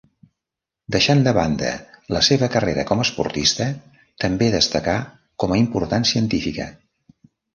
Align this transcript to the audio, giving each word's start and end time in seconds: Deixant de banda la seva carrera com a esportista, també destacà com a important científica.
Deixant 0.93 1.19
de 1.27 1.33
banda 1.37 1.69
la 2.15 2.21
seva 2.27 2.49
carrera 2.55 2.85
com 2.91 3.03
a 3.03 3.05
esportista, 3.09 3.67
també 4.25 4.49
destacà 4.57 4.97
com 5.45 5.53
a 5.57 5.61
important 5.65 6.09
científica. 6.13 6.67